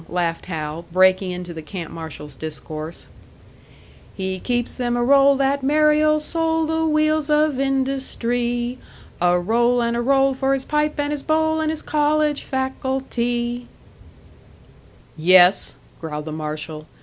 [0.09, 3.07] laughed Hal, breaking into the camp marshal's discourse
[4.15, 8.77] "He keeps them a roll, that merry old soul The wheels of industree;
[9.21, 13.67] A roll and a roll, for his pipe and his bowl And his college facultee!"
[15.15, 16.87] "Yes," growled the marshal.